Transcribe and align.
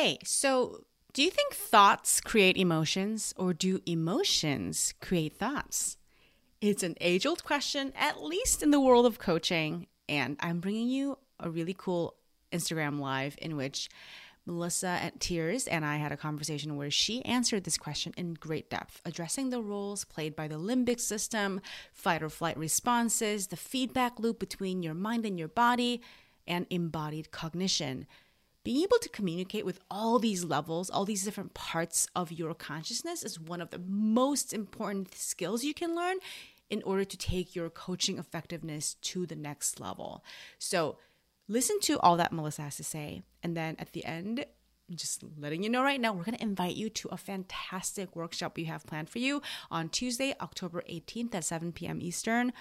Hey, 0.00 0.18
so 0.22 0.84
do 1.12 1.24
you 1.24 1.30
think 1.32 1.54
thoughts 1.54 2.20
create 2.20 2.56
emotions 2.56 3.34
or 3.36 3.52
do 3.52 3.80
emotions 3.84 4.94
create 5.00 5.36
thoughts? 5.36 5.96
It's 6.60 6.84
an 6.84 6.94
age 7.00 7.26
old 7.26 7.42
question, 7.42 7.92
at 7.96 8.22
least 8.22 8.62
in 8.62 8.70
the 8.70 8.78
world 8.80 9.06
of 9.06 9.18
coaching. 9.18 9.88
And 10.08 10.36
I'm 10.38 10.60
bringing 10.60 10.88
you 10.88 11.18
a 11.40 11.50
really 11.50 11.74
cool 11.76 12.14
Instagram 12.52 13.00
live 13.00 13.34
in 13.42 13.56
which 13.56 13.88
Melissa 14.46 14.86
at 14.86 15.18
Tiers 15.18 15.66
and 15.66 15.84
I 15.84 15.96
had 15.96 16.12
a 16.12 16.16
conversation 16.16 16.76
where 16.76 16.92
she 16.92 17.24
answered 17.24 17.64
this 17.64 17.76
question 17.76 18.14
in 18.16 18.34
great 18.34 18.70
depth, 18.70 19.02
addressing 19.04 19.50
the 19.50 19.60
roles 19.60 20.04
played 20.04 20.36
by 20.36 20.46
the 20.46 20.60
limbic 20.60 21.00
system, 21.00 21.60
fight 21.92 22.22
or 22.22 22.30
flight 22.30 22.56
responses, 22.56 23.48
the 23.48 23.56
feedback 23.56 24.20
loop 24.20 24.38
between 24.38 24.84
your 24.84 24.94
mind 24.94 25.26
and 25.26 25.40
your 25.40 25.48
body, 25.48 26.00
and 26.46 26.66
embodied 26.70 27.32
cognition. 27.32 28.06
Being 28.64 28.82
able 28.82 28.98
to 28.98 29.08
communicate 29.08 29.64
with 29.64 29.80
all 29.90 30.18
these 30.18 30.44
levels, 30.44 30.90
all 30.90 31.04
these 31.04 31.24
different 31.24 31.54
parts 31.54 32.08
of 32.14 32.32
your 32.32 32.54
consciousness 32.54 33.22
is 33.22 33.40
one 33.40 33.60
of 33.60 33.70
the 33.70 33.80
most 33.86 34.52
important 34.52 35.14
skills 35.14 35.64
you 35.64 35.74
can 35.74 35.94
learn 35.94 36.16
in 36.68 36.82
order 36.82 37.04
to 37.04 37.16
take 37.16 37.56
your 37.56 37.70
coaching 37.70 38.18
effectiveness 38.18 38.94
to 39.00 39.26
the 39.26 39.36
next 39.36 39.80
level. 39.80 40.22
So, 40.58 40.98
listen 41.46 41.80
to 41.80 41.98
all 42.00 42.16
that 42.18 42.32
Melissa 42.32 42.62
has 42.62 42.76
to 42.76 42.84
say. 42.84 43.22
And 43.42 43.56
then 43.56 43.76
at 43.78 43.92
the 43.92 44.04
end, 44.04 44.44
just 44.94 45.22
letting 45.38 45.62
you 45.62 45.70
know 45.70 45.82
right 45.82 46.00
now, 46.00 46.12
we're 46.12 46.24
going 46.24 46.36
to 46.36 46.42
invite 46.42 46.76
you 46.76 46.88
to 46.90 47.08
a 47.08 47.16
fantastic 47.16 48.14
workshop 48.16 48.56
we 48.56 48.64
have 48.64 48.86
planned 48.86 49.08
for 49.10 49.18
you 49.18 49.42
on 49.70 49.88
Tuesday, 49.88 50.34
October 50.40 50.82
18th 50.88 51.34
at 51.34 51.44
7 51.44 51.72
p.m. 51.72 52.00
Eastern. 52.00 52.52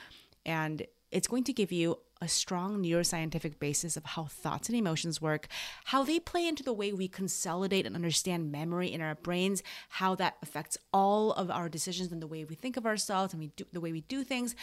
And 0.46 0.86
it's 1.12 1.28
going 1.28 1.44
to 1.46 1.54
give 1.54 1.72
you 1.72 2.00
a 2.22 2.28
strong 2.28 2.82
neuroscientific 2.82 3.60
basis 3.60 3.98
of 3.98 4.06
how 4.06 4.26
thoughts 4.26 4.70
and 4.70 4.78
emotions 4.78 5.22
work, 5.22 5.48
how 5.86 6.04
they 6.04 6.20
play 6.20 6.48
into 6.48 6.64
the 6.64 6.74
way 6.74 6.92
we 6.92 7.08
consolidate 7.08 7.86
and 7.86 7.96
understand 7.96 8.52
memory 8.52 8.92
in 8.92 9.02
our 9.02 9.16
brains, 9.16 9.64
how 9.90 10.16
that 10.16 10.38
affects 10.42 10.78
all 10.94 11.32
of 11.34 11.50
our 11.52 11.70
decisions 11.70 12.12
and 12.12 12.22
the 12.22 12.28
way 12.28 12.44
we 12.44 12.56
think 12.56 12.78
of 12.78 12.86
ourselves 12.86 13.34
and 13.34 13.40
we 13.40 13.48
do, 13.56 13.66
the 13.72 13.82
way 13.82 13.92
we 13.92 14.02
do 14.02 14.24
things. 14.24 14.56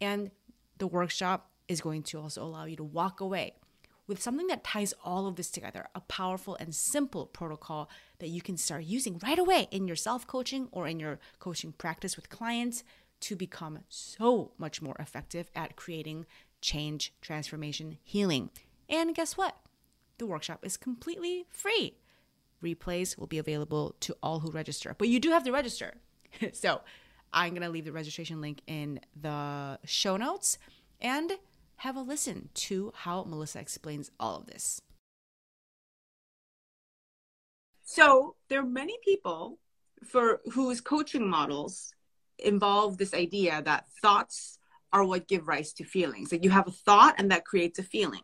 And 0.00 0.30
the 0.78 0.86
workshop 0.86 1.50
is 1.68 1.80
going 1.80 2.02
to 2.04 2.20
also 2.20 2.42
allow 2.42 2.64
you 2.64 2.76
to 2.76 2.84
walk 2.84 3.20
away 3.20 3.54
with 4.06 4.20
something 4.20 4.46
that 4.48 4.64
ties 4.64 4.92
all 5.04 5.26
of 5.26 5.36
this 5.36 5.50
together 5.50 5.86
a 5.94 6.00
powerful 6.00 6.56
and 6.56 6.74
simple 6.74 7.26
protocol 7.26 7.88
that 8.18 8.28
you 8.28 8.42
can 8.42 8.56
start 8.56 8.84
using 8.84 9.18
right 9.22 9.38
away 9.38 9.68
in 9.70 9.86
your 9.86 9.96
self 9.96 10.26
coaching 10.26 10.68
or 10.72 10.86
in 10.86 11.00
your 11.00 11.18
coaching 11.38 11.72
practice 11.72 12.16
with 12.16 12.28
clients 12.28 12.84
to 13.20 13.36
become 13.36 13.78
so 13.88 14.52
much 14.58 14.82
more 14.82 14.96
effective 14.98 15.50
at 15.54 15.76
creating 15.76 16.26
change, 16.64 17.12
transformation, 17.20 17.98
healing. 18.02 18.48
And 18.88 19.14
guess 19.14 19.36
what? 19.36 19.56
The 20.16 20.26
workshop 20.26 20.60
is 20.64 20.78
completely 20.78 21.44
free. 21.50 21.98
Replays 22.62 23.18
will 23.18 23.26
be 23.26 23.38
available 23.38 23.94
to 24.00 24.16
all 24.22 24.40
who 24.40 24.50
register, 24.50 24.94
but 24.96 25.08
you 25.08 25.20
do 25.20 25.30
have 25.30 25.44
to 25.44 25.52
register. 25.52 25.94
so 26.52 26.80
I'm 27.32 27.50
going 27.50 27.62
to 27.62 27.68
leave 27.68 27.84
the 27.84 27.92
registration 27.92 28.40
link 28.40 28.62
in 28.66 29.00
the 29.20 29.78
show 29.84 30.16
notes 30.16 30.56
and 31.00 31.32
have 31.76 31.96
a 31.96 32.00
listen 32.00 32.48
to 32.54 32.92
how 32.94 33.24
Melissa 33.24 33.60
explains 33.60 34.10
all 34.18 34.36
of 34.36 34.46
this. 34.46 34.80
So 37.84 38.36
there 38.48 38.60
are 38.60 38.66
many 38.66 38.96
people 39.04 39.58
for 40.02 40.40
whose 40.50 40.80
coaching 40.80 41.28
models 41.28 41.92
involve 42.38 42.96
this 42.96 43.12
idea 43.12 43.60
that 43.64 43.86
thoughts 44.00 44.58
are 44.94 45.04
what 45.04 45.28
give 45.28 45.48
rise 45.48 45.72
to 45.74 45.84
feelings. 45.84 46.30
Like 46.30 46.44
you 46.44 46.50
have 46.50 46.68
a 46.68 46.70
thought 46.70 47.16
and 47.18 47.30
that 47.32 47.44
creates 47.44 47.78
a 47.80 47.82
feeling, 47.82 48.22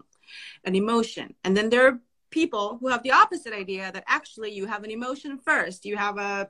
an 0.64 0.76
emotion. 0.76 1.34
And 1.44 1.56
then 1.56 1.68
there 1.68 1.86
are 1.88 2.00
people 2.30 2.78
who 2.80 2.88
have 2.88 3.02
the 3.02 3.10
opposite 3.10 3.52
idea 3.52 3.90
that 3.92 4.04
actually 4.06 4.52
you 4.52 4.66
have 4.66 4.84
an 4.84 4.90
emotion 4.90 5.38
first. 5.38 5.84
You 5.84 5.96
have 5.96 6.16
a 6.16 6.48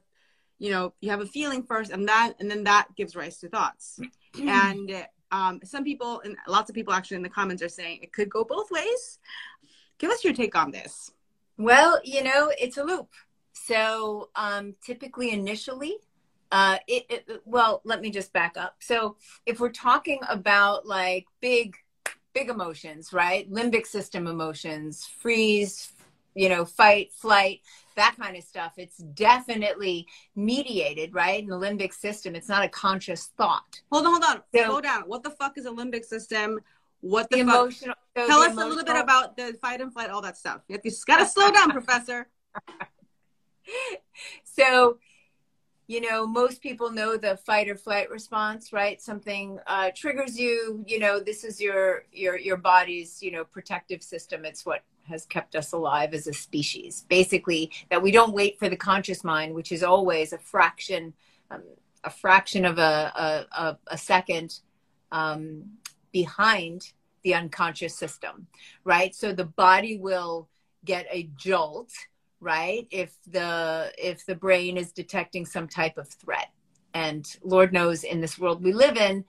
you 0.59 0.71
know, 0.71 0.93
you 1.01 1.09
have 1.09 1.23
a 1.23 1.27
feeling 1.27 1.63
first 1.63 1.91
and 1.91 2.07
that 2.07 2.35
and 2.39 2.51
then 2.51 2.65
that 2.65 2.89
gives 2.95 3.17
rise 3.17 3.39
to 3.39 3.49
thoughts. 3.49 3.99
and 4.39 5.07
um, 5.33 5.61
some 5.65 5.85
people 5.85 6.21
and 6.23 6.37
lots 6.47 6.69
of 6.69 6.75
people 6.75 6.93
actually 6.93 7.17
in 7.17 7.23
the 7.23 7.31
comments 7.31 7.63
are 7.63 7.69
saying 7.69 8.01
it 8.03 8.13
could 8.13 8.29
go 8.29 8.45
both 8.45 8.71
ways. 8.71 9.19
Give 9.99 10.11
us 10.11 10.23
your 10.23 10.35
take 10.35 10.55
on 10.55 10.71
this. 10.71 11.11
Well, 11.57 12.01
you 12.05 12.23
know, 12.23 12.53
it's 12.59 12.77
a 12.77 12.85
loop. 12.85 13.09
So 13.53 14.31
um, 14.35 14.75
typically, 14.85 15.31
initially, 15.31 15.97
uh, 16.53 16.79
it, 16.87 17.07
it, 17.09 17.43
well, 17.45 17.81
let 17.85 18.01
me 18.01 18.11
just 18.11 18.33
back 18.33 18.57
up. 18.57 18.77
So 18.81 19.17
if 19.47 19.61
we're 19.61 19.71
talking 19.71 20.21
about 20.29 20.87
like 20.87 21.27
big, 21.41 21.77
big 22.35 22.49
emotions, 22.49 23.13
right? 23.13 23.51
Limbic 23.51 23.87
system 23.87 24.27
emotions, 24.27 25.07
freeze, 25.07 25.93
you 26.35 26.49
know, 26.49 26.65
fight, 26.65 27.13
flight, 27.13 27.61
that 27.97 28.17
kind 28.19 28.37
of 28.37 28.43
stuff. 28.43 28.75
It's 28.77 28.99
definitely 28.99 30.07
mediated, 30.35 31.15
right? 31.15 31.43
In 31.43 31.49
the 31.49 31.57
limbic 31.57 31.93
system, 31.93 32.35
it's 32.35 32.49
not 32.49 32.65
a 32.65 32.69
conscious 32.69 33.31
thought. 33.37 33.81
Hold 33.93 34.07
on, 34.07 34.13
hold 34.13 34.25
on. 34.25 34.43
So, 34.55 34.65
Slow 34.65 34.81
down. 34.81 35.03
What 35.03 35.23
the 35.23 35.31
fuck 35.31 35.59
is 35.59 35.67
a 35.67 35.71
limbic 35.71 36.05
system? 36.05 36.61
What 37.01 37.31
the, 37.31 37.37
the 37.37 37.43
emotional, 37.43 37.95
so 38.17 38.27
Tell 38.27 38.41
the 38.41 38.47
us 38.47 38.53
emotional... 38.53 38.67
a 38.67 38.69
little 38.69 38.85
bit 38.85 39.03
about 39.03 39.37
the 39.37 39.57
fight 39.61 39.81
and 39.81 39.93
flight, 39.93 40.11
all 40.11 40.23
that 40.23 40.37
stuff. 40.37 40.63
You, 40.69 40.79
just 40.85 41.07
got 41.07 41.19
to 41.19 41.27
slow 41.27 41.51
down, 41.51 41.71
professor. 41.73 42.29
So, 44.45 44.99
you 45.91 46.01
know, 46.01 46.25
most 46.25 46.63
people 46.63 46.93
know 46.93 47.17
the 47.17 47.37
fight 47.37 47.69
or 47.69 47.75
flight 47.75 48.11
response, 48.11 48.73
right? 48.73 49.03
Something 49.03 49.59
uh, 49.67 49.91
triggers 49.93 50.39
you. 50.39 50.85
You 50.87 51.01
know, 51.01 51.19
this 51.19 51.43
is 51.43 51.61
your 51.61 52.05
your 52.13 52.39
your 52.39 52.59
body's 52.59 53.21
you 53.21 53.33
know 53.33 53.43
protective 53.43 54.01
system. 54.01 54.45
It's 54.45 54.65
what 54.65 54.85
has 55.09 55.27
kept 55.27 55.57
us 55.57 55.73
alive 55.73 56.15
as 56.15 56.29
a 56.29 56.33
species. 56.33 57.07
Basically, 57.09 57.73
that 57.91 58.01
we 58.01 58.13
don't 58.13 58.33
wait 58.33 58.57
for 58.57 58.69
the 58.69 58.77
conscious 58.77 59.25
mind, 59.25 59.53
which 59.53 59.73
is 59.73 59.83
always 59.83 60.33
a 60.33 60.39
fraction, 60.39 61.13
um, 61.51 61.65
a 62.05 62.11
fraction 62.11 62.65
of 62.65 62.79
a, 62.79 63.49
a, 63.51 63.77
a 63.89 63.99
second 63.99 64.61
um, 65.11 65.65
behind 66.13 66.93
the 67.25 67.35
unconscious 67.35 67.97
system, 67.97 68.47
right? 68.85 69.13
So 69.13 69.33
the 69.33 69.45
body 69.45 69.99
will 69.99 70.49
get 70.85 71.09
a 71.11 71.29
jolt, 71.37 71.91
right? 72.41 72.87
If 72.91 73.15
the 73.27 73.93
if 73.99 74.27
the 74.27 74.35
brain 74.35 74.77
is 74.77 74.93
detecting 74.93 75.47
some 75.47 75.69
type 75.69 75.99
of 75.99 76.09
threat, 76.09 76.49
and 76.95 77.27
Lord 77.43 77.73
knows 77.73 78.05
in 78.05 78.21
this 78.21 78.39
world 78.39 78.63
we 78.63 78.73
live 78.73 78.97
in, 78.97 79.25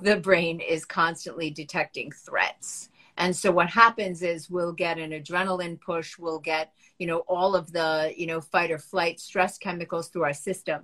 the 0.00 0.16
brain 0.16 0.60
is 0.60 0.84
constantly 0.84 1.50
detecting 1.50 2.12
threats 2.12 2.90
and 3.18 3.34
so 3.34 3.50
what 3.50 3.68
happens 3.68 4.22
is 4.22 4.50
we'll 4.50 4.72
get 4.72 4.98
an 4.98 5.10
adrenaline 5.10 5.80
push, 5.80 6.18
we'll 6.18 6.38
get, 6.38 6.72
you 6.98 7.06
know, 7.06 7.18
all 7.20 7.54
of 7.54 7.72
the, 7.72 8.12
you 8.16 8.26
know, 8.26 8.40
fight 8.40 8.70
or 8.70 8.78
flight 8.78 9.20
stress 9.20 9.56
chemicals 9.58 10.08
through 10.08 10.24
our 10.24 10.34
system. 10.34 10.82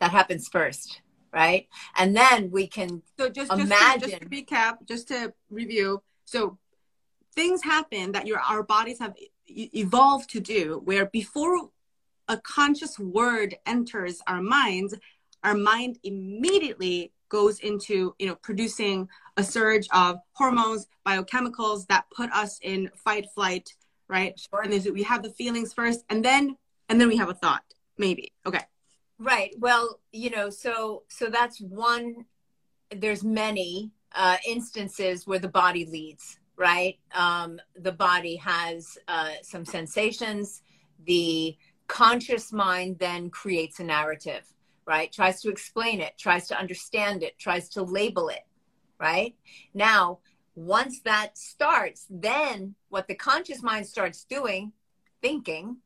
That 0.00 0.12
happens 0.12 0.48
first, 0.48 1.02
right? 1.32 1.68
And 1.96 2.16
then 2.16 2.50
we 2.50 2.66
can 2.66 3.02
so 3.18 3.28
just, 3.28 3.52
imagine. 3.52 4.00
Just 4.00 4.04
to, 4.04 4.08
just 4.08 4.22
to 4.22 4.28
recap, 4.28 4.88
just 4.88 5.08
to 5.08 5.34
review. 5.50 6.02
So 6.24 6.58
things 7.34 7.62
happen 7.62 8.12
that 8.12 8.26
your 8.26 8.40
our 8.40 8.62
bodies 8.62 8.98
have 8.98 9.14
evolved 9.74 10.30
to 10.30 10.40
do 10.40 10.80
where 10.84 11.06
before 11.06 11.70
a 12.28 12.36
conscious 12.38 12.98
word 12.98 13.56
enters 13.66 14.20
our 14.26 14.40
minds, 14.40 14.94
our 15.42 15.54
mind 15.54 15.98
immediately 16.04 17.12
goes 17.28 17.60
into 17.60 18.14
you 18.18 18.26
know 18.26 18.34
producing 18.36 19.08
a 19.36 19.44
surge 19.44 19.86
of 19.92 20.18
hormones 20.32 20.86
biochemicals 21.06 21.86
that 21.86 22.04
put 22.14 22.30
us 22.32 22.58
in 22.62 22.90
fight 22.94 23.26
flight 23.34 23.72
right? 24.08 24.38
Sure. 24.38 24.62
and 24.62 24.84
we 24.92 25.04
have 25.04 25.22
the 25.22 25.30
feelings 25.30 25.72
first 25.72 26.04
and 26.10 26.24
then 26.24 26.56
and 26.88 27.00
then 27.00 27.08
we 27.08 27.16
have 27.16 27.28
a 27.28 27.34
thought 27.34 27.62
maybe. 27.96 28.32
Okay. 28.44 28.64
Right. 29.18 29.54
Well 29.58 30.00
you 30.12 30.30
know 30.30 30.50
so 30.50 31.04
so 31.08 31.26
that's 31.26 31.60
one 31.60 32.26
there's 32.94 33.22
many 33.22 33.92
uh, 34.12 34.36
instances 34.44 35.26
where 35.26 35.38
the 35.38 35.48
body 35.48 35.86
leads 35.86 36.39
right 36.60 36.98
um, 37.14 37.58
the 37.76 37.92
body 37.92 38.36
has 38.36 38.96
uh, 39.08 39.30
some 39.42 39.64
sensations 39.64 40.62
the 41.06 41.56
conscious 41.88 42.52
mind 42.52 42.96
then 43.00 43.30
creates 43.30 43.80
a 43.80 43.84
narrative 43.84 44.44
right? 44.90 45.12
Tries 45.12 45.40
to 45.42 45.50
explain 45.50 46.00
it, 46.00 46.18
tries 46.18 46.48
to 46.48 46.58
understand 46.58 47.22
it, 47.22 47.38
tries 47.38 47.68
to 47.70 47.82
label 47.82 48.28
it, 48.28 48.44
right? 48.98 49.36
Now, 49.72 50.18
once 50.56 51.00
that 51.04 51.38
starts, 51.38 52.06
then 52.10 52.74
what 52.88 53.06
the 53.06 53.14
conscious 53.14 53.62
mind 53.62 53.86
starts 53.86 54.24
doing, 54.24 54.72
thinking, 55.22 55.76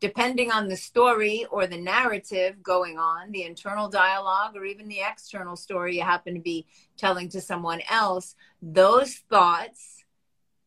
depending 0.00 0.50
on 0.50 0.66
the 0.66 0.76
story 0.76 1.46
or 1.52 1.68
the 1.68 1.78
narrative 1.78 2.60
going 2.60 2.98
on, 2.98 3.30
the 3.30 3.44
internal 3.44 3.88
dialogue 3.88 4.56
or 4.56 4.64
even 4.64 4.88
the 4.88 5.02
external 5.08 5.54
story 5.54 5.96
you 5.96 6.02
happen 6.02 6.34
to 6.34 6.40
be 6.40 6.66
telling 6.96 7.28
to 7.28 7.40
someone 7.40 7.80
else, 7.88 8.34
those 8.60 9.14
thoughts 9.30 9.97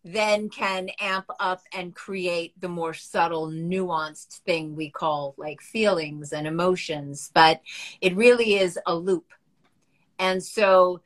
then 0.03 0.49
can 0.49 0.89
amp 0.99 1.27
up 1.39 1.61
and 1.73 1.95
create 1.95 2.59
the 2.59 2.67
more 2.67 2.93
subtle, 2.93 3.47
nuanced 3.47 4.39
thing 4.39 4.75
we 4.75 4.89
call 4.89 5.35
like 5.37 5.61
feelings 5.61 6.33
and 6.33 6.47
emotions. 6.47 7.31
But 7.33 7.61
it 8.01 8.15
really 8.15 8.55
is 8.55 8.79
a 8.85 8.95
loop. 8.95 9.31
And 10.17 10.43
so, 10.43 11.01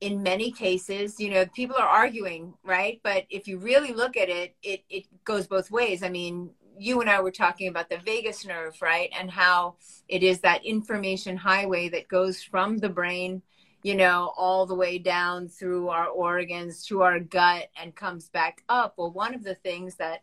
in 0.00 0.22
many 0.22 0.52
cases, 0.52 1.18
you 1.18 1.30
know, 1.30 1.44
people 1.46 1.76
are 1.76 1.88
arguing, 1.88 2.54
right? 2.62 3.00
But 3.02 3.24
if 3.30 3.48
you 3.48 3.58
really 3.58 3.92
look 3.92 4.16
at 4.16 4.28
it, 4.28 4.54
it, 4.62 4.84
it 4.88 5.04
goes 5.24 5.46
both 5.46 5.70
ways. 5.70 6.02
I 6.02 6.08
mean, 6.08 6.50
you 6.78 7.00
and 7.00 7.10
I 7.10 7.20
were 7.20 7.32
talking 7.32 7.68
about 7.68 7.90
the 7.90 7.98
vagus 7.98 8.46
nerve, 8.46 8.80
right? 8.80 9.10
And 9.18 9.30
how 9.30 9.74
it 10.08 10.22
is 10.22 10.40
that 10.40 10.64
information 10.64 11.36
highway 11.36 11.88
that 11.88 12.08
goes 12.08 12.42
from 12.42 12.78
the 12.78 12.88
brain, 12.88 13.42
you 13.82 13.94
know, 13.94 14.32
all 14.36 14.66
the 14.66 14.74
way 14.74 14.98
down 14.98 15.48
through 15.48 15.88
our 15.88 16.08
organs, 16.08 16.84
to 16.86 17.02
our 17.02 17.20
gut, 17.20 17.68
and 17.80 17.94
comes 17.94 18.28
back 18.28 18.62
up. 18.68 18.94
Well, 18.96 19.12
one 19.12 19.34
of 19.34 19.44
the 19.44 19.54
things 19.54 19.96
that 19.96 20.22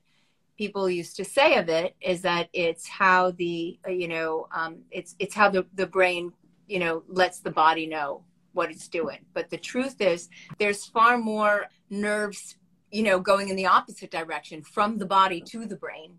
people 0.57 0.89
used 0.89 1.15
to 1.17 1.25
say 1.25 1.57
of 1.57 1.69
it 1.69 1.95
is 2.01 2.21
that 2.21 2.49
it's 2.53 2.87
how 2.87 3.31
the, 3.31 3.79
uh, 3.87 3.91
you 3.91 4.07
know, 4.07 4.47
um, 4.53 4.79
it's 4.91 5.15
it's 5.19 5.35
how 5.35 5.49
the 5.49 5.65
the 5.75 5.87
brain, 5.87 6.33
you 6.67 6.79
know, 6.79 7.03
lets 7.07 7.39
the 7.39 7.51
body 7.51 7.87
know 7.87 8.23
what 8.53 8.71
it's 8.71 8.87
doing. 8.87 9.19
But 9.33 9.49
the 9.49 9.57
truth 9.57 10.01
is, 10.01 10.29
there's 10.59 10.85
far 10.85 11.17
more 11.17 11.67
nerves 11.89 12.55
you 12.91 13.03
know, 13.03 13.19
going 13.19 13.49
in 13.49 13.57
the 13.57 13.65
opposite 13.65 14.09
direction 14.09 14.61
from 14.61 14.97
the 14.97 15.05
body 15.05 15.41
to 15.41 15.65
the 15.65 15.75
brain 15.75 16.17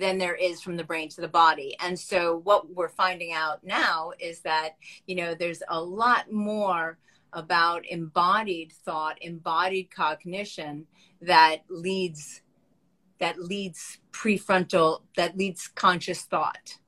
than 0.00 0.18
there 0.18 0.34
is 0.34 0.60
from 0.62 0.76
the 0.76 0.84
brain 0.84 1.08
to 1.10 1.20
the 1.20 1.28
body. 1.28 1.76
And 1.78 1.96
so 1.98 2.40
what 2.44 2.74
we're 2.74 2.88
finding 2.88 3.32
out 3.32 3.62
now 3.62 4.12
is 4.18 4.40
that, 4.40 4.76
you 5.06 5.14
know, 5.14 5.34
there's 5.34 5.62
a 5.68 5.80
lot 5.80 6.32
more 6.32 6.98
about 7.34 7.86
embodied 7.86 8.72
thought, 8.72 9.18
embodied 9.20 9.90
cognition 9.90 10.86
that 11.20 11.58
leads 11.68 12.40
that 13.18 13.38
leads 13.38 13.98
prefrontal 14.12 15.02
that 15.16 15.36
leads 15.36 15.68
conscious 15.68 16.22
thought. 16.22 16.78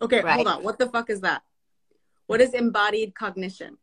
Okay, 0.00 0.22
right? 0.22 0.36
hold 0.36 0.48
on. 0.48 0.64
What 0.64 0.78
the 0.78 0.88
fuck 0.88 1.10
is 1.10 1.20
that? 1.20 1.42
What 2.26 2.40
is 2.40 2.54
embodied 2.54 3.14
cognition? 3.14 3.76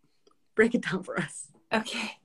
Break 0.56 0.74
it 0.74 0.82
down 0.82 1.04
for 1.04 1.18
us. 1.18 1.48
Okay 1.72 2.19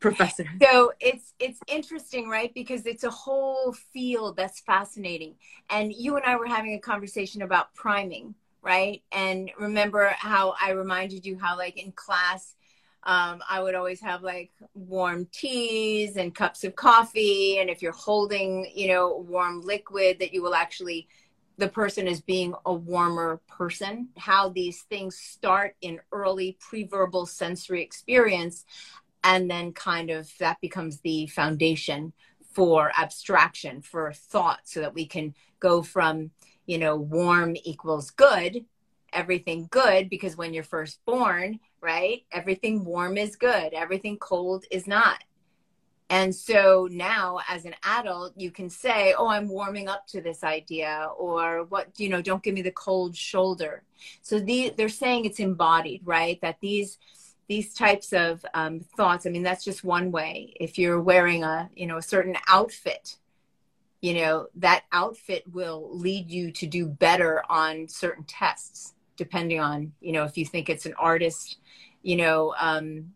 professor. 0.00 0.46
So 0.62 0.92
it's 1.00 1.32
it's 1.38 1.60
interesting 1.68 2.28
right? 2.28 2.52
Because 2.54 2.86
it's 2.86 3.04
a 3.04 3.10
whole 3.10 3.72
field 3.72 4.36
that's 4.36 4.60
fascinating. 4.60 5.34
And 5.70 5.92
you 5.92 6.16
and 6.16 6.24
i 6.24 6.36
were 6.36 6.46
having 6.46 6.74
a 6.74 6.78
conversation 6.78 7.42
about 7.42 7.74
priming 7.74 8.34
right? 8.62 9.02
And 9.12 9.50
remember 9.58 10.08
how 10.18 10.54
i 10.60 10.70
reminded 10.70 11.24
you 11.24 11.38
how 11.38 11.56
like 11.56 11.76
in 11.76 11.92
class 11.92 12.56
um, 13.04 13.40
i 13.48 13.62
would 13.62 13.76
always 13.76 14.00
have 14.00 14.22
like 14.22 14.50
warm 14.74 15.28
teas 15.30 16.16
and 16.16 16.34
cups 16.34 16.64
of 16.64 16.74
coffee. 16.74 17.58
And 17.58 17.70
if 17.70 17.80
you're 17.80 17.92
holding 17.92 18.70
you 18.74 18.88
know 18.88 19.24
warm 19.28 19.62
liquid 19.62 20.18
that 20.18 20.34
you 20.34 20.42
will 20.42 20.54
actually 20.54 21.06
the 21.58 21.68
person 21.68 22.06
is 22.06 22.20
being 22.20 22.54
a 22.66 22.74
warmer 22.74 23.40
person, 23.48 24.08
how 24.18 24.50
these 24.50 24.82
things 24.82 25.16
start 25.16 25.74
in 25.80 26.00
early 26.12 26.58
pre-verbal 26.60 27.24
sensory 27.24 27.82
experience 27.82 28.66
and 29.26 29.50
then 29.50 29.72
kind 29.72 30.08
of 30.08 30.30
that 30.38 30.60
becomes 30.60 31.00
the 31.00 31.26
foundation 31.26 32.12
for 32.52 32.92
abstraction 32.96 33.82
for 33.82 34.12
thought 34.12 34.60
so 34.64 34.80
that 34.80 34.94
we 34.94 35.04
can 35.04 35.34
go 35.60 35.82
from 35.82 36.30
you 36.64 36.78
know 36.78 36.96
warm 36.96 37.54
equals 37.64 38.10
good 38.10 38.64
everything 39.12 39.66
good 39.70 40.08
because 40.08 40.36
when 40.36 40.54
you're 40.54 40.62
first 40.62 41.04
born 41.04 41.58
right 41.80 42.22
everything 42.32 42.84
warm 42.84 43.18
is 43.18 43.36
good 43.36 43.74
everything 43.74 44.16
cold 44.16 44.64
is 44.70 44.86
not. 44.86 45.22
And 46.08 46.32
so 46.32 46.88
now 46.88 47.40
as 47.48 47.64
an 47.64 47.74
adult 47.82 48.34
you 48.36 48.52
can 48.52 48.70
say 48.70 49.12
oh 49.18 49.26
i'm 49.26 49.48
warming 49.48 49.88
up 49.88 50.06
to 50.08 50.20
this 50.20 50.44
idea 50.44 51.08
or 51.18 51.64
what 51.64 51.98
you 51.98 52.08
know 52.08 52.22
don't 52.22 52.44
give 52.44 52.54
me 52.54 52.62
the 52.62 52.70
cold 52.70 53.16
shoulder. 53.16 53.82
So 54.22 54.38
the, 54.38 54.72
they're 54.76 54.88
saying 54.88 55.24
it's 55.24 55.40
embodied 55.40 56.02
right 56.04 56.40
that 56.42 56.58
these 56.60 56.98
these 57.48 57.74
types 57.74 58.12
of 58.12 58.44
um, 58.54 58.80
thoughts. 58.80 59.26
I 59.26 59.30
mean 59.30 59.42
that's 59.42 59.64
just 59.64 59.84
one 59.84 60.10
way. 60.10 60.54
If 60.60 60.78
you're 60.78 61.00
wearing 61.00 61.44
a 61.44 61.70
you 61.74 61.86
know 61.86 61.98
a 61.98 62.02
certain 62.02 62.36
outfit 62.48 63.16
you 64.00 64.14
know 64.14 64.46
that 64.54 64.84
outfit 64.92 65.42
will 65.52 65.88
lead 65.90 66.30
you 66.30 66.52
to 66.52 66.66
do 66.66 66.86
better 66.86 67.42
on 67.48 67.88
certain 67.88 68.24
tests 68.24 68.94
depending 69.16 69.58
on 69.58 69.92
you 70.00 70.12
know 70.12 70.24
if 70.24 70.36
you 70.36 70.44
think 70.44 70.68
it's 70.68 70.86
an 70.86 70.94
artist 70.98 71.56
you 72.02 72.14
know 72.14 72.54
um, 72.60 73.12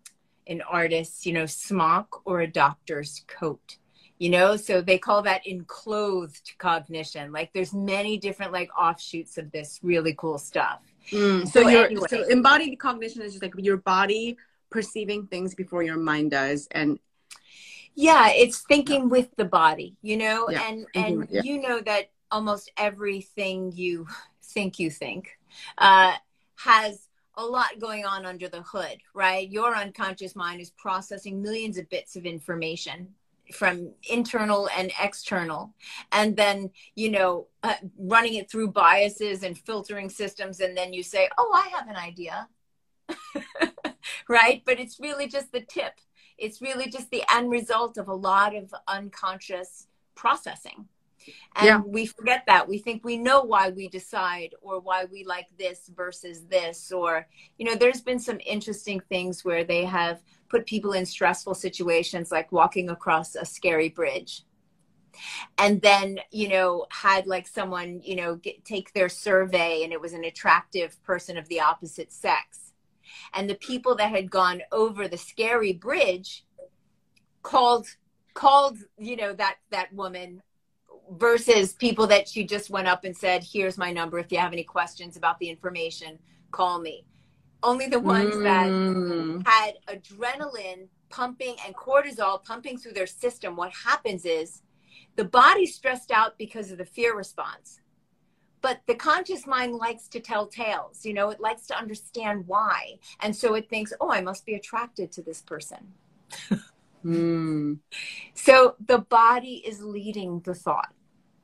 an 0.47 0.63
artist 0.63 1.27
you 1.27 1.33
know 1.33 1.47
smock 1.47 2.23
or 2.25 2.41
a 2.41 2.47
doctor's 2.47 3.25
coat 3.27 3.77
you 4.21 4.29
know? 4.29 4.55
So 4.55 4.83
they 4.83 4.99
call 4.99 5.23
that 5.23 5.47
enclothed 5.47 6.53
cognition. 6.59 7.33
Like 7.33 7.53
there's 7.55 7.73
many 7.73 8.19
different 8.19 8.53
like 8.53 8.69
offshoots 8.79 9.39
of 9.39 9.51
this 9.51 9.81
really 9.83 10.15
cool 10.15 10.37
stuff 10.37 10.81
Mm, 11.11 11.47
so, 11.49 11.63
so, 11.63 11.69
anyway. 11.69 12.07
so 12.09 12.25
embodied 12.29 12.79
cognition 12.79 13.23
is 13.23 13.33
just 13.33 13.43
like 13.43 13.55
your 13.59 13.79
body 13.79 14.37
perceiving 14.71 15.27
things 15.27 15.55
before 15.55 15.83
your 15.83 15.97
mind 15.97 16.31
does, 16.31 16.69
and 16.71 16.99
yeah, 17.95 18.29
it's 18.31 18.61
thinking 18.61 19.03
yeah. 19.03 19.07
with 19.07 19.37
the 19.37 19.45
body, 19.45 19.97
you 20.03 20.17
know, 20.17 20.49
yeah. 20.49 20.69
and 20.69 20.87
and 20.95 21.29
yeah. 21.31 21.43
you 21.43 21.61
know 21.61 21.81
that 21.81 22.11
almost 22.31 22.71
everything 22.77 23.73
you 23.73 24.07
think 24.43 24.79
you 24.79 24.91
think 24.91 25.39
uh, 25.79 26.15
has 26.57 27.09
a 27.37 27.45
lot 27.45 27.79
going 27.79 28.05
on 28.05 28.27
under 28.27 28.49
the 28.49 28.63
hood, 28.63 28.99
right? 29.15 29.49
Your 29.49 29.75
unconscious 29.75 30.37
mind 30.37 30.61
is 30.61 30.71
processing 30.71 31.41
millions 31.41 31.79
of 31.79 31.89
bits 31.89 32.17
of 32.17 32.27
information 32.27 33.09
from 33.53 33.93
internal 34.09 34.69
and 34.77 34.93
external. 35.01 35.75
And 36.13 36.37
then 36.37 36.71
you 36.95 37.11
know 37.11 37.47
uh, 37.63 37.75
running 37.99 38.35
it 38.35 38.51
through 38.51 38.73
biases 38.73 39.43
and 39.43 39.57
filtering 39.59 40.09
systems 40.09 40.61
and 40.61 40.77
then 40.77 40.95
you 40.95 41.03
say 41.03 41.29
oh 41.37 41.53
i 41.55 41.69
have 41.77 41.89
an 41.89 41.97
idea. 41.97 42.49
Right? 44.29 44.63
But 44.65 44.79
it's 44.79 45.01
really 45.01 45.27
just 45.27 45.53
the 45.53 45.61
tip. 45.61 45.95
It's 46.39 46.63
really 46.63 46.89
just 46.89 47.11
the 47.11 47.25
end 47.35 47.51
result 47.51 47.99
of 47.99 48.09
a 48.09 48.15
lot 48.15 48.55
of 48.55 48.73
unconscious 48.87 49.89
processing. 50.15 50.87
And 51.57 51.67
yeah. 51.67 51.81
we 51.85 52.07
forget 52.07 52.45
that. 52.47 52.69
We 52.69 52.79
think 52.79 53.05
we 53.05 53.17
know 53.17 53.43
why 53.43 53.71
we 53.71 53.89
decide 53.89 54.55
or 54.63 54.81
why 54.81 55.05
we 55.05 55.25
like 55.25 55.47
this 55.59 55.91
versus 55.95 56.47
this 56.47 56.93
or 56.93 57.27
you 57.59 57.67
know 57.67 57.75
there's 57.75 58.01
been 58.01 58.19
some 58.19 58.41
interesting 58.47 59.01
things 59.09 59.45
where 59.45 59.65
they 59.65 59.85
have 59.85 60.23
put 60.51 60.67
people 60.67 60.93
in 60.93 61.07
stressful 61.07 61.55
situations 61.55 62.31
like 62.31 62.53
walking 62.53 62.91
across 62.91 63.37
a 63.37 63.45
scary 63.45 63.89
bridge. 63.89 64.43
And 65.59 65.81
then 65.81 66.19
you 66.31 66.49
know 66.49 66.87
had 66.91 67.27
like 67.27 67.47
someone 67.47 68.01
you 68.03 68.17
know 68.17 68.37
get, 68.37 68.65
take 68.65 68.93
their 68.93 69.09
survey 69.09 69.83
and 69.85 69.93
it 69.93 70.01
was 70.01 70.13
an 70.13 70.25
attractive 70.25 71.03
person 71.03 71.39
of 71.39 71.49
the 71.49 71.61
opposite 71.61 72.13
sex. 72.13 72.73
And 73.35 73.49
the 73.49 73.57
people 73.57 73.95
that 73.97 74.11
had 74.11 74.31
gone 74.31 74.63
over 74.73 75.09
the 75.09 75.17
scary 75.17 75.73
bridge 75.73 76.45
called 77.43 77.87
called 78.35 78.79
you 78.99 79.17
know 79.17 79.33
that 79.33 79.57
that 79.71 79.93
woman 79.93 80.43
versus 81.13 81.73
people 81.73 82.07
that 82.07 82.29
she 82.29 82.45
just 82.45 82.71
went 82.71 82.87
up 82.87 83.05
and 83.05 83.17
said 83.17 83.43
here's 83.43 83.79
my 83.79 83.93
number. 83.93 84.19
If 84.19 84.31
you 84.31 84.39
have 84.39 84.53
any 84.53 84.65
questions 84.65 85.17
about 85.17 85.39
the 85.39 85.49
information 85.49 86.19
call 86.51 86.81
me 86.81 87.05
only 87.63 87.87
the 87.87 88.01
ones 88.01 88.35
mm. 88.35 89.43
that 89.45 89.51
had 89.51 89.75
adrenaline 89.89 90.89
pumping 91.11 91.57
and 91.67 91.75
cortisol 91.75 92.43
pumping 92.45 92.79
through 92.79 92.93
their 92.93 93.07
system 93.07 93.57
what 93.57 93.73
happens 93.73 94.25
is 94.25 94.63
the 95.17 95.25
body's 95.25 95.75
stressed 95.75 96.11
out 96.11 96.39
because 96.39 96.71
of 96.71 96.79
the 96.79 96.85
fear 96.85 97.17
response 97.17 97.81
but 98.63 98.81
the 98.87 98.95
conscious 98.95 99.47
mind 99.47 99.75
likes 99.75 100.09
to 100.09 100.21
tell 100.21 100.47
tales 100.47 101.05
you 101.05 101.13
know 101.13 101.31
it 101.31 101.41
likes 101.41 101.67
to 101.67 101.77
understand 101.77 102.47
why 102.47 102.95
and 103.21 103.35
so 103.35 103.55
it 103.55 103.69
thinks 103.69 103.93
oh 104.01 104.11
i 104.11 104.21
must 104.21 104.47
be 104.47 104.55
attracted 104.55 105.11
to 105.11 105.23
this 105.23 105.43
person 105.43 105.79
mm. 107.05 107.79
so 108.35 108.77
the 108.87 108.99
body 108.99 109.63
is 109.67 109.83
leading 109.83 110.41
the 110.41 110.55
thought 110.55 110.93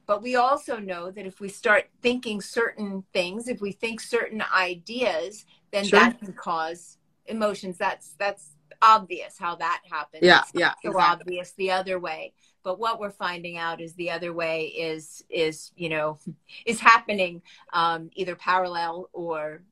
but 0.06 0.22
we 0.22 0.36
also 0.36 0.78
know 0.78 1.10
that 1.10 1.26
if 1.26 1.40
we 1.40 1.48
start 1.48 1.88
thinking 2.00 2.40
certain 2.40 3.02
things 3.12 3.48
if 3.48 3.60
we 3.60 3.72
think 3.72 4.00
certain 4.00 4.42
ideas 4.54 5.44
then 5.72 5.84
sure. 5.84 6.00
that 6.00 6.18
can 6.18 6.32
cause 6.32 6.98
emotions. 7.26 7.78
That's 7.78 8.14
that's 8.18 8.50
obvious 8.82 9.38
how 9.38 9.56
that 9.56 9.82
happens. 9.90 10.22
Yeah, 10.22 10.42
yeah. 10.54 10.74
So 10.82 10.90
exactly. 10.90 11.02
obvious 11.02 11.52
the 11.52 11.70
other 11.72 11.98
way. 11.98 12.32
But 12.62 12.78
what 12.78 12.98
we're 12.98 13.10
finding 13.10 13.56
out 13.56 13.80
is 13.80 13.94
the 13.94 14.10
other 14.10 14.32
way 14.32 14.66
is 14.66 15.24
is 15.30 15.72
you 15.76 15.88
know 15.88 16.18
is 16.66 16.80
happening 16.80 17.42
um, 17.72 18.10
either 18.14 18.36
parallel 18.36 19.08
or 19.12 19.62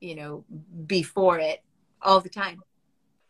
you 0.00 0.14
know 0.14 0.44
before 0.86 1.38
it 1.38 1.62
all 2.02 2.20
the 2.20 2.28
time. 2.28 2.62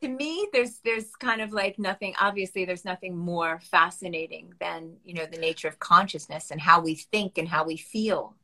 To 0.03 0.09
me, 0.09 0.47
there's 0.53 0.79
there's 0.85 1.17
kind 1.17 1.41
of 1.41 1.53
like 1.53 1.79
nothing. 1.79 2.15
Obviously, 2.21 2.65
there's 2.65 2.85
nothing 2.85 3.17
more 3.17 3.61
fascinating 3.71 4.53
than 4.61 4.97
you 5.05 5.15
know 5.15 5.26
the 5.26 5.38
nature 5.38 5.69
of 5.69 5.79
consciousness 5.79 6.50
and 6.50 6.61
how 6.61 6.81
we 6.81 6.95
think 6.95 7.38
and 7.38 7.49
how 7.49 7.65
we 7.65 7.76
feel 7.76 8.35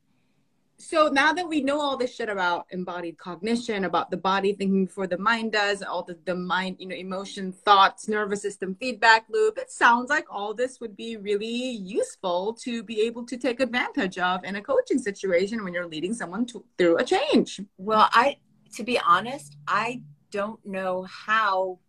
so 0.77 1.07
now 1.07 1.31
that 1.33 1.47
we 1.47 1.61
know 1.61 1.79
all 1.79 1.97
this 1.97 2.15
shit 2.15 2.29
about 2.29 2.65
embodied 2.71 3.17
cognition 3.17 3.85
about 3.85 4.09
the 4.09 4.17
body 4.17 4.53
thinking 4.53 4.85
before 4.85 5.07
the 5.07 5.17
mind 5.17 5.51
does 5.51 5.81
all 5.81 6.03
the, 6.03 6.17
the 6.25 6.35
mind 6.35 6.75
you 6.79 6.87
know 6.87 6.95
emotion 6.95 7.51
thoughts 7.51 8.07
nervous 8.07 8.41
system 8.41 8.75
feedback 8.79 9.25
loop 9.29 9.57
it 9.57 9.71
sounds 9.71 10.09
like 10.09 10.25
all 10.29 10.53
this 10.53 10.79
would 10.79 10.95
be 10.95 11.17
really 11.17 11.71
useful 11.71 12.53
to 12.53 12.83
be 12.83 13.01
able 13.01 13.25
to 13.25 13.37
take 13.37 13.59
advantage 13.59 14.17
of 14.17 14.43
in 14.43 14.55
a 14.55 14.61
coaching 14.61 14.99
situation 14.99 15.63
when 15.63 15.73
you're 15.73 15.87
leading 15.87 16.13
someone 16.13 16.45
to, 16.45 16.63
through 16.77 16.97
a 16.97 17.03
change. 17.03 17.61
Well 17.77 18.09
i 18.11 18.37
to 18.75 18.83
be 18.83 18.99
honest 18.99 19.57
i 19.67 20.01
don't 20.31 20.63
know 20.65 21.03
how 21.03 21.79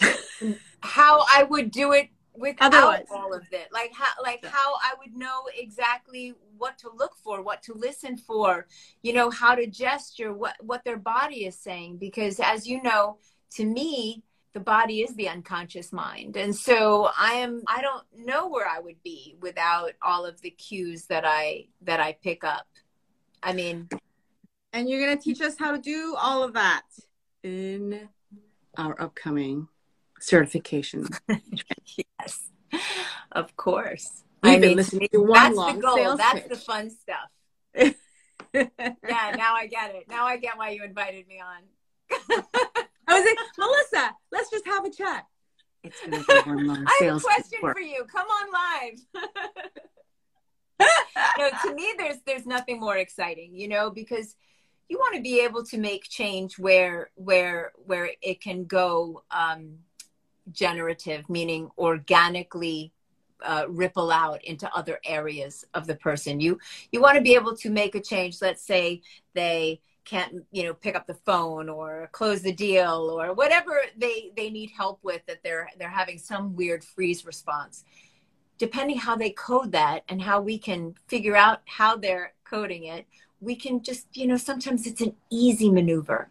how 0.80 1.24
i 1.34 1.44
would 1.44 1.70
do 1.70 1.92
it 1.92 2.08
without 2.36 2.74
Otherwise. 2.74 3.06
all 3.10 3.32
of 3.32 3.44
it. 3.52 3.68
Like 3.72 3.92
how 3.92 4.12
like 4.22 4.44
how 4.44 4.74
i 4.82 4.94
would 4.98 5.16
know 5.16 5.42
exactly 5.56 6.34
what 6.58 6.78
to 6.78 6.90
look 6.94 7.14
for 7.22 7.42
what 7.42 7.62
to 7.62 7.74
listen 7.74 8.16
for 8.16 8.66
you 9.02 9.12
know 9.12 9.30
how 9.30 9.54
to 9.54 9.66
gesture 9.66 10.32
what 10.32 10.56
what 10.60 10.84
their 10.84 10.98
body 10.98 11.46
is 11.46 11.56
saying. 11.56 11.98
Because 11.98 12.40
as 12.40 12.66
you 12.66 12.82
know 12.82 13.18
to 13.52 13.64
me 13.64 14.22
the 14.52 14.60
body 14.60 15.00
is 15.02 15.14
the 15.16 15.28
unconscious 15.28 15.92
mind. 15.92 16.36
And 16.36 16.54
so 16.54 17.10
i 17.18 17.34
am 17.34 17.62
i 17.68 17.80
don't 17.80 18.04
know 18.16 18.48
where 18.48 18.68
i 18.68 18.80
would 18.80 19.02
be 19.02 19.36
without 19.40 19.92
all 20.02 20.26
of 20.26 20.40
the 20.40 20.50
cues 20.50 21.06
that 21.06 21.24
i 21.26 21.66
that 21.82 22.00
i 22.00 22.12
pick 22.22 22.44
up. 22.44 22.66
I 23.42 23.52
mean 23.52 23.88
And 24.72 24.88
you're 24.88 25.04
going 25.04 25.16
to 25.16 25.22
teach 25.22 25.40
us 25.40 25.56
how 25.56 25.70
to 25.70 25.78
do 25.78 26.16
all 26.18 26.42
of 26.42 26.54
that 26.54 26.82
in 27.44 28.08
our 28.76 29.00
upcoming 29.00 29.68
certification. 30.20 31.06
yes 32.18 32.50
of 33.32 33.56
course 33.56 34.22
We've 34.42 34.54
I 34.54 34.58
been 34.58 34.68
mean, 34.70 34.76
listening 34.76 35.08
to 35.12 35.18
one 35.20 35.32
that's 35.32 35.56
long 35.56 35.76
the 35.76 35.82
goal 35.82 35.96
sales 35.96 36.18
that's 36.18 36.40
pitch. 36.40 36.48
the 36.48 36.56
fun 36.56 36.90
stuff 36.90 37.30
yeah 38.54 39.34
now 39.36 39.54
i 39.54 39.66
get 39.70 39.94
it 39.94 40.08
now 40.08 40.26
i 40.26 40.36
get 40.36 40.58
why 40.58 40.70
you 40.70 40.82
invited 40.82 41.26
me 41.28 41.40
on 41.40 41.62
I 43.06 43.20
was 43.20 43.24
like, 43.26 43.38
Melissa, 43.58 44.14
let's 44.32 44.50
just 44.50 44.66
have 44.66 44.84
a 44.84 44.90
chat. 44.90 45.26
It's 45.82 46.00
going 46.00 46.12
to 46.12 46.18
be 46.44 46.50
one 46.50 46.66
long 46.66 46.86
I 46.86 47.04
have 47.04 47.16
a 47.16 47.20
question 47.20 47.58
pitch 47.62 47.72
for 47.72 47.80
you. 47.80 48.04
Come 48.04 48.26
on 48.26 48.96
live. 50.80 50.88
no, 51.38 51.48
to 51.62 51.74
me, 51.74 51.94
there's 51.98 52.16
there's 52.26 52.46
nothing 52.46 52.80
more 52.80 52.96
exciting, 52.96 53.54
you 53.54 53.68
know, 53.68 53.90
because 53.90 54.34
you 54.88 54.98
want 54.98 55.16
to 55.16 55.22
be 55.22 55.40
able 55.40 55.64
to 55.66 55.78
make 55.78 56.04
change 56.04 56.58
where 56.58 57.10
where 57.14 57.72
where 57.84 58.10
it 58.22 58.40
can 58.40 58.64
go 58.64 59.22
um, 59.30 59.78
generative, 60.52 61.28
meaning 61.28 61.70
organically 61.78 62.92
uh, 63.42 63.66
ripple 63.68 64.10
out 64.10 64.42
into 64.44 64.72
other 64.74 64.98
areas 65.04 65.64
of 65.74 65.86
the 65.86 65.96
person. 65.96 66.40
You 66.40 66.58
you 66.92 67.00
want 67.00 67.16
to 67.16 67.22
be 67.22 67.34
able 67.34 67.56
to 67.56 67.70
make 67.70 67.94
a 67.94 68.00
change. 68.00 68.40
Let's 68.40 68.62
say 68.62 69.02
they 69.34 69.80
can't 70.04 70.44
you 70.52 70.64
know 70.64 70.74
pick 70.74 70.94
up 70.94 71.06
the 71.06 71.14
phone 71.14 71.68
or 71.68 72.08
close 72.12 72.42
the 72.42 72.52
deal 72.52 73.10
or 73.18 73.32
whatever 73.32 73.80
they 73.96 74.30
they 74.36 74.50
need 74.50 74.70
help 74.76 74.98
with 75.02 75.24
that 75.26 75.42
they're 75.42 75.68
they're 75.78 75.88
having 75.88 76.18
some 76.18 76.54
weird 76.54 76.84
freeze 76.84 77.24
response 77.24 77.84
depending 78.58 78.98
how 78.98 79.16
they 79.16 79.30
code 79.30 79.72
that 79.72 80.04
and 80.08 80.20
how 80.20 80.40
we 80.40 80.58
can 80.58 80.94
figure 81.08 81.36
out 81.36 81.60
how 81.64 81.96
they're 81.96 82.34
coding 82.44 82.84
it 82.84 83.06
we 83.40 83.56
can 83.56 83.82
just 83.82 84.06
you 84.12 84.26
know 84.26 84.36
sometimes 84.36 84.86
it's 84.86 85.00
an 85.00 85.14
easy 85.30 85.70
maneuver 85.70 86.28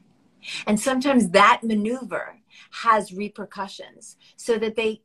and 0.67 0.79
sometimes 0.79 1.29
that 1.29 1.61
maneuver 1.63 2.37
has 2.71 3.13
repercussions 3.13 4.17
so 4.35 4.57
that 4.57 4.75
they 4.75 5.01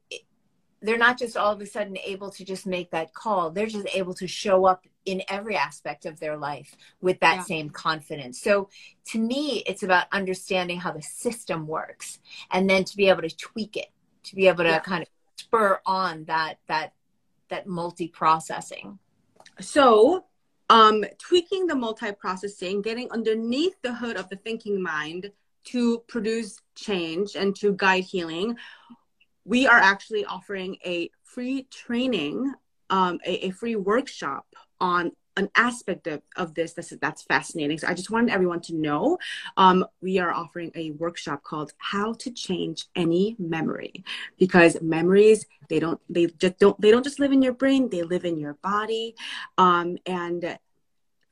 they're 0.81 0.97
not 0.97 1.19
just 1.19 1.37
all 1.37 1.52
of 1.52 1.61
a 1.61 1.67
sudden 1.67 1.99
able 1.99 2.31
to 2.31 2.45
just 2.45 2.67
make 2.67 2.90
that 2.90 3.12
call 3.12 3.50
they're 3.50 3.67
just 3.67 3.88
able 3.95 4.14
to 4.14 4.26
show 4.26 4.64
up 4.64 4.87
in 5.05 5.23
every 5.28 5.57
aspect 5.57 6.07
of 6.07 6.21
their 6.21 6.37
life 6.37 6.76
with 7.00 7.19
that 7.21 7.37
Yeah. 7.37 7.43
same 7.43 7.71
confidence 7.71 8.40
so 8.40 8.69
to 9.07 9.19
me 9.19 9.62
it's 9.67 9.83
about 9.83 10.07
understanding 10.12 10.78
how 10.78 10.93
the 10.93 11.02
system 11.02 11.67
works 11.67 12.21
and 12.52 12.69
then 12.71 12.85
to 12.85 12.97
be 12.97 13.09
able 13.09 13.23
to 13.23 13.37
tweak 13.37 13.76
it 13.76 13.88
to 14.23 14.37
be 14.37 14.47
able 14.47 14.64
to 14.64 14.71
Yeah. 14.71 14.81
kind 14.81 15.02
of 15.02 15.09
spur 15.37 15.81
on 15.87 16.25
that 16.25 16.59
that 16.69 16.93
that 17.49 17.67
multi-processing 17.67 18.99
So, 19.61 20.26
um, 20.71 21.05
tweaking 21.19 21.67
the 21.67 21.75
multi-processing, 21.75 22.83
getting 22.83 23.11
underneath 23.11 23.75
the 23.83 23.95
hood 23.95 24.17
of 24.17 24.28
the 24.28 24.37
thinking 24.37 24.81
mind 24.83 25.33
to 25.64 25.99
produce 26.07 26.61
change 26.79 27.35
and 27.35 27.55
to 27.57 27.73
guide 27.73 28.05
healing, 28.05 28.57
we 29.45 29.67
are 29.67 29.79
actually 29.79 30.25
offering 30.25 30.77
a 30.85 31.11
free 31.25 31.67
training, 31.71 32.53
um, 32.91 33.19
a, 33.25 33.47
a 33.47 33.51
free 33.51 33.77
workshop 33.77 34.47
on 34.81 35.13
an 35.39 35.49
aspect 35.55 36.07
of, 36.09 36.21
of 36.37 36.55
this 36.55 36.73
that's, 36.73 36.93
that's 37.01 37.23
fascinating. 37.23 37.79
So 37.79 37.87
I 37.87 37.95
just 37.95 38.11
wanted 38.11 38.33
everyone 38.33 38.61
to 38.63 38.75
know 38.75 39.19
um, 39.57 39.85
we 40.03 40.19
are 40.19 40.33
offering 40.33 40.73
a 40.75 40.91
workshop 40.91 41.45
called 41.45 41.73
How 41.79 42.13
to 42.15 42.31
Change 42.31 42.87
Any 42.97 43.37
Memory. 43.39 44.05
Because 44.37 44.77
memories 44.83 45.47
they 45.69 45.79
don't 45.79 46.01
they 46.09 46.27
just 46.27 46.59
don't 46.59 46.81
they 46.81 46.91
don't 46.91 47.05
just 47.05 47.21
live 47.21 47.33
in 47.33 47.43
your 47.43 47.53
brain 47.53 47.89
they 47.89 48.03
live 48.03 48.25
in 48.25 48.39
your 48.39 48.55
body. 48.55 49.15
Um, 49.57 49.99
and 50.07 50.59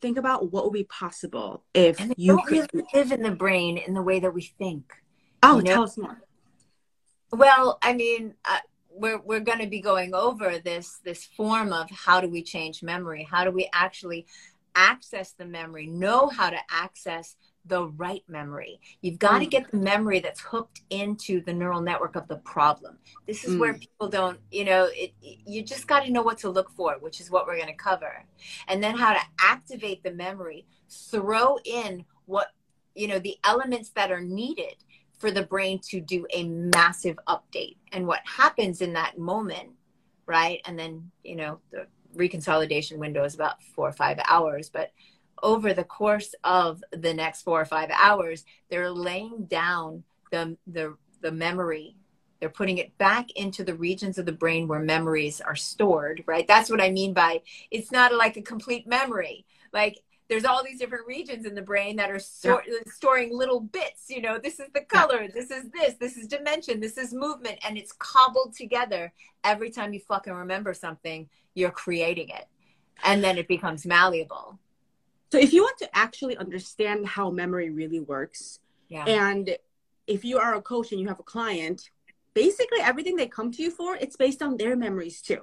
think 0.00 0.18
about 0.18 0.52
what 0.52 0.64
would 0.64 0.72
be 0.72 0.84
possible 0.84 1.64
if 1.74 1.98
and 2.00 2.10
they 2.10 2.14
you 2.16 2.36
don't 2.36 2.46
could 2.46 2.70
really 2.72 2.86
live 2.94 3.12
in 3.12 3.22
the 3.22 3.30
brain 3.30 3.76
in 3.76 3.94
the 3.94 4.02
way 4.02 4.20
that 4.20 4.32
we 4.32 4.42
think 4.42 4.92
oh 5.46 5.56
you 5.58 5.62
know? 5.62 5.74
tell 5.74 5.82
us 5.84 5.96
more 5.96 6.20
Well, 7.32 7.78
I 7.82 7.92
mean, 7.92 8.34
uh, 8.44 8.58
we're 8.90 9.18
we're 9.18 9.40
going 9.40 9.58
to 9.58 9.66
be 9.66 9.80
going 9.80 10.14
over 10.14 10.58
this 10.58 11.00
this 11.04 11.24
form 11.24 11.72
of 11.72 11.90
how 11.90 12.20
do 12.20 12.28
we 12.28 12.42
change 12.42 12.82
memory? 12.82 13.26
How 13.30 13.44
do 13.44 13.50
we 13.50 13.68
actually 13.72 14.26
access 14.74 15.32
the 15.32 15.44
memory? 15.44 15.86
Know 15.86 16.28
how 16.28 16.50
to 16.50 16.58
access 16.70 17.36
the 17.64 17.88
right 17.88 18.22
memory. 18.28 18.80
You've 19.00 19.18
got 19.18 19.40
to 19.40 19.46
Mm. 19.46 19.50
get 19.50 19.70
the 19.72 19.76
memory 19.78 20.20
that's 20.20 20.40
hooked 20.40 20.82
into 20.90 21.40
the 21.40 21.52
neural 21.52 21.80
network 21.80 22.14
of 22.14 22.28
the 22.28 22.36
problem. 22.36 22.98
This 23.26 23.44
is 23.44 23.56
where 23.56 23.74
Mm. 23.74 23.80
people 23.80 24.08
don't, 24.08 24.38
you 24.52 24.64
know, 24.64 24.88
it, 24.92 25.12
you 25.20 25.62
just 25.62 25.88
got 25.88 26.04
to 26.04 26.12
know 26.12 26.22
what 26.22 26.38
to 26.38 26.48
look 26.48 26.70
for, 26.70 26.96
which 27.00 27.20
is 27.20 27.28
what 27.30 27.46
we're 27.46 27.56
going 27.56 27.66
to 27.66 27.74
cover. 27.74 28.24
And 28.68 28.82
then 28.82 28.96
how 28.96 29.12
to 29.14 29.20
activate 29.40 30.04
the 30.04 30.12
memory, 30.12 30.64
throw 30.88 31.58
in 31.64 32.04
what, 32.26 32.52
you 32.94 33.08
know, 33.08 33.18
the 33.18 33.36
elements 33.44 33.90
that 33.90 34.12
are 34.12 34.20
needed 34.20 34.76
for 35.18 35.30
the 35.30 35.44
brain 35.44 35.80
to 35.90 36.00
do 36.00 36.26
a 36.32 36.44
massive 36.44 37.18
update. 37.26 37.76
And 37.92 38.06
what 38.06 38.20
happens 38.24 38.80
in 38.82 38.92
that 38.94 39.18
moment, 39.18 39.70
right? 40.26 40.60
And 40.66 40.78
then, 40.78 41.10
you 41.24 41.36
know, 41.36 41.60
the 41.70 41.86
reconsolidation 42.14 42.98
window 42.98 43.24
is 43.24 43.34
about 43.34 43.62
four 43.74 43.88
or 43.88 43.92
five 43.92 44.18
hours, 44.26 44.68
but 44.68 44.92
over 45.42 45.74
the 45.74 45.84
course 45.84 46.34
of 46.44 46.82
the 46.92 47.14
next 47.14 47.42
four 47.42 47.60
or 47.60 47.64
five 47.64 47.90
hours, 47.90 48.44
they're 48.70 48.90
laying 48.90 49.44
down 49.46 50.02
the 50.30 50.56
the 50.66 50.96
the 51.20 51.32
memory. 51.32 51.96
They're 52.40 52.48
putting 52.50 52.78
it 52.78 52.96
back 52.98 53.30
into 53.32 53.64
the 53.64 53.74
regions 53.74 54.18
of 54.18 54.26
the 54.26 54.32
brain 54.32 54.68
where 54.68 54.80
memories 54.80 55.40
are 55.40 55.56
stored, 55.56 56.22
right? 56.26 56.46
That's 56.46 56.68
what 56.68 56.82
I 56.82 56.90
mean 56.90 57.14
by 57.14 57.42
it's 57.70 57.90
not 57.90 58.14
like 58.14 58.36
a 58.36 58.42
complete 58.42 58.86
memory. 58.86 59.46
Like 59.72 60.00
there's 60.28 60.44
all 60.44 60.64
these 60.64 60.78
different 60.78 61.06
regions 61.06 61.46
in 61.46 61.54
the 61.54 61.62
brain 61.62 61.96
that 61.96 62.10
are 62.10 62.18
stor- 62.18 62.64
storing 62.88 63.36
little 63.36 63.60
bits. 63.60 64.06
You 64.08 64.20
know, 64.22 64.38
this 64.38 64.58
is 64.58 64.68
the 64.74 64.80
color, 64.80 65.28
this 65.32 65.50
is 65.50 65.70
this, 65.70 65.94
this 65.94 66.16
is 66.16 66.26
dimension, 66.26 66.80
this 66.80 66.98
is 66.98 67.12
movement, 67.14 67.58
and 67.66 67.78
it's 67.78 67.92
cobbled 67.92 68.54
together. 68.56 69.12
Every 69.44 69.70
time 69.70 69.92
you 69.94 70.00
fucking 70.00 70.32
remember 70.32 70.74
something, 70.74 71.28
you're 71.54 71.70
creating 71.70 72.30
it, 72.30 72.46
and 73.04 73.22
then 73.22 73.38
it 73.38 73.46
becomes 73.48 73.86
malleable. 73.86 74.58
so 75.32 75.38
if 75.38 75.52
you 75.52 75.62
want 75.62 75.78
to 75.78 75.88
actually 75.96 76.36
understand 76.36 77.06
how 77.06 77.30
memory 77.30 77.70
really 77.70 78.00
works 78.00 78.60
Yeah. 78.88 79.04
and 79.06 79.56
if 80.06 80.24
you 80.24 80.38
are 80.38 80.54
a 80.54 80.62
coach 80.62 80.92
and 80.92 81.00
you 81.00 81.08
have 81.08 81.18
a 81.18 81.28
client 81.36 81.90
basically 82.34 82.80
everything 82.80 83.16
they 83.16 83.26
come 83.38 83.50
to 83.52 83.60
you 83.64 83.70
for 83.78 83.90
it's 83.96 84.16
based 84.16 84.40
on 84.46 84.56
their 84.56 84.74
memories 84.76 85.18
too 85.28 85.42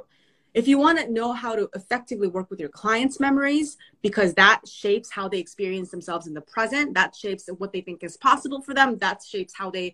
if 0.53 0.67
you 0.67 0.77
want 0.77 0.99
to 0.99 1.11
know 1.11 1.33
how 1.33 1.55
to 1.55 1.69
effectively 1.75 2.27
work 2.27 2.49
with 2.49 2.59
your 2.59 2.69
clients 2.69 3.19
memories 3.19 3.77
because 4.01 4.33
that 4.35 4.61
shapes 4.67 5.09
how 5.11 5.27
they 5.27 5.39
experience 5.39 5.89
themselves 5.89 6.27
in 6.27 6.33
the 6.33 6.41
present 6.41 6.93
that 6.93 7.15
shapes 7.15 7.49
what 7.57 7.73
they 7.73 7.81
think 7.81 8.03
is 8.03 8.17
possible 8.17 8.61
for 8.61 8.73
them 8.73 8.97
that 8.99 9.21
shapes 9.27 9.53
how 9.55 9.69
they 9.69 9.93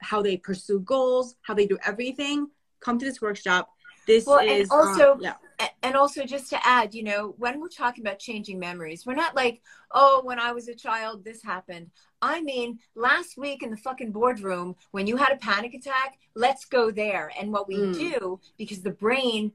how 0.00 0.22
they 0.22 0.36
pursue 0.36 0.80
goals 0.80 1.36
how 1.42 1.54
they 1.54 1.66
do 1.66 1.78
everything 1.84 2.48
come 2.80 2.98
to 2.98 3.04
this 3.04 3.20
workshop. 3.20 3.68
This 4.06 4.24
Well, 4.24 4.38
and 4.38 4.50
is 4.62 4.70
also- 4.70 5.12
um, 5.14 5.20
yeah. 5.20 5.34
and 5.82 5.94
also 5.96 6.24
just 6.24 6.48
to 6.50 6.66
add 6.66 6.94
you 6.94 7.02
know 7.02 7.34
when 7.36 7.60
we're 7.60 7.68
talking 7.68 8.02
about 8.06 8.18
changing 8.20 8.58
memories 8.58 9.04
we're 9.04 9.14
not 9.24 9.34
like 9.34 9.60
oh 9.90 10.22
when 10.24 10.38
i 10.38 10.52
was 10.52 10.68
a 10.68 10.74
child 10.74 11.24
this 11.24 11.42
happened. 11.42 11.90
I 12.22 12.40
mean 12.40 12.78
last 12.94 13.36
week 13.36 13.62
in 13.62 13.70
the 13.70 13.76
fucking 13.76 14.12
boardroom 14.12 14.76
when 14.92 15.06
you 15.06 15.16
had 15.16 15.32
a 15.32 15.36
panic 15.36 15.74
attack 15.74 16.18
let's 16.34 16.64
go 16.64 16.90
there. 16.90 17.30
And 17.38 17.52
what 17.52 17.66
we 17.68 17.78
Mm. 17.78 17.92
do 17.94 18.40
because 18.56 18.80
the 18.82 18.92
brain 19.06 19.52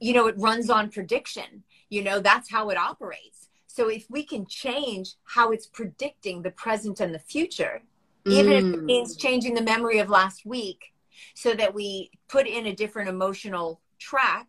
you 0.00 0.12
know 0.12 0.26
it 0.26 0.34
runs 0.38 0.70
on 0.70 0.90
prediction. 0.90 1.62
You 1.88 2.02
know 2.02 2.20
that's 2.20 2.50
how 2.50 2.70
it 2.70 2.78
operates. 2.78 3.48
So 3.66 3.88
if 3.88 4.06
we 4.10 4.24
can 4.24 4.46
change 4.46 5.14
how 5.24 5.52
it's 5.52 5.66
predicting 5.66 6.42
the 6.42 6.50
present 6.50 7.00
and 7.00 7.14
the 7.14 7.18
future 7.20 7.82
even 8.26 8.52
if 8.52 8.64
it 8.64 8.80
Mm. 8.80 8.84
means 8.84 9.16
changing 9.16 9.54
the 9.54 9.62
memory 9.62 9.98
of 9.98 10.10
last 10.10 10.44
week 10.44 10.92
so 11.34 11.54
that 11.54 11.72
we 11.72 12.10
put 12.28 12.46
in 12.46 12.66
a 12.66 12.74
different 12.74 13.08
emotional 13.08 13.80
track 13.98 14.46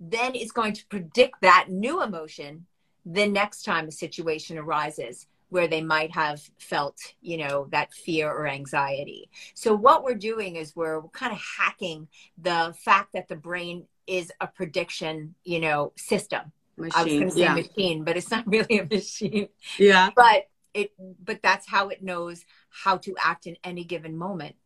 then 0.00 0.34
it's 0.34 0.52
going 0.52 0.72
to 0.72 0.86
predict 0.86 1.40
that 1.40 1.66
new 1.70 2.02
emotion 2.02 2.66
the 3.06 3.26
next 3.26 3.62
time 3.62 3.86
a 3.88 3.92
situation 3.92 4.58
arises 4.58 5.28
where 5.54 5.68
they 5.68 5.80
might 5.82 6.10
have 6.10 6.40
felt 6.58 6.98
you 7.20 7.36
know 7.36 7.68
that 7.70 7.92
fear 7.92 8.28
or 8.28 8.48
anxiety. 8.48 9.30
So 9.54 9.72
what 9.72 10.02
we're 10.02 10.16
doing 10.16 10.56
is 10.56 10.74
we're 10.74 11.00
kind 11.20 11.32
of 11.32 11.38
hacking 11.58 12.08
the 12.36 12.74
fact 12.84 13.12
that 13.12 13.28
the 13.28 13.36
brain 13.36 13.86
is 14.08 14.32
a 14.40 14.48
prediction 14.48 15.36
you 15.44 15.60
know 15.60 15.92
system. 15.96 16.50
I 16.76 16.82
was 16.82 16.92
going 17.12 17.28
to 17.28 17.30
say 17.30 17.40
yeah. 17.42 17.54
machine 17.54 18.02
but 18.02 18.16
it's 18.16 18.32
not 18.32 18.44
really 18.54 18.80
a 18.80 18.84
machine. 18.84 19.48
Yeah. 19.78 20.10
But 20.16 20.48
it 20.74 20.90
but 21.24 21.38
that's 21.40 21.68
how 21.68 21.88
it 21.88 22.02
knows 22.02 22.44
how 22.70 22.96
to 22.96 23.14
act 23.22 23.46
in 23.46 23.56
any 23.62 23.84
given 23.84 24.16
moment 24.16 24.56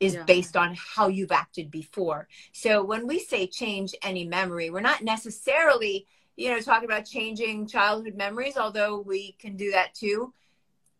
is 0.00 0.14
Yeah. 0.14 0.22
based 0.22 0.56
on 0.56 0.74
how 0.78 1.08
you've 1.08 1.32
acted 1.32 1.70
before. 1.70 2.28
So 2.52 2.82
when 2.82 3.06
we 3.06 3.18
say 3.18 3.46
change 3.46 3.94
any 4.02 4.24
memory, 4.24 4.70
we're 4.70 4.80
not 4.80 5.02
necessarily, 5.02 6.06
you 6.38 6.50
know, 6.50 6.60
talking 6.60 6.88
about 6.88 7.04
changing 7.04 7.66
childhood 7.66 8.14
memories, 8.14 8.56
although 8.56 9.00
we 9.00 9.32
can 9.40 9.56
do 9.56 9.72
that 9.72 9.92
too. 9.92 10.32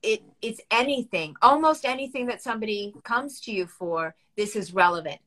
It 0.03 0.23
it's 0.43 0.61
anything, 0.71 1.37
almost 1.41 1.85
anything 1.85 2.27
that 2.27 2.43
somebody 2.43 2.93
comes 3.05 3.41
to 3.43 3.53
you 3.53 3.67
for, 3.67 4.17
this 4.37 4.57
is 4.57 4.75
relevant 4.75 5.21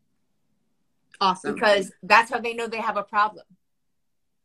Awesome. 1.22 1.56
because 1.56 1.94
that's 2.04 2.30
how 2.30 2.40
they 2.40 2.54
know 2.54 2.68
they 2.68 2.82
have 2.82 2.98
a 2.98 3.04
problem. 3.04 3.46